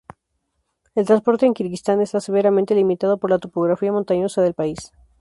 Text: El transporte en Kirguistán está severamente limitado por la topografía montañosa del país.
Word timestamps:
El 0.95 1.05
transporte 1.05 1.45
en 1.45 1.53
Kirguistán 1.53 2.01
está 2.01 2.19
severamente 2.19 2.73
limitado 2.73 3.19
por 3.19 3.29
la 3.29 3.37
topografía 3.37 3.91
montañosa 3.91 4.41
del 4.41 4.55
país. 4.55 4.91